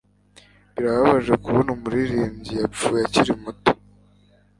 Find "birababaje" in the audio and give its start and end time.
0.73-1.33